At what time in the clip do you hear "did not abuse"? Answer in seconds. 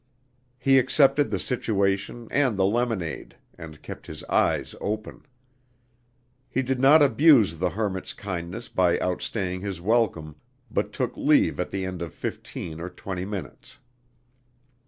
6.63-7.59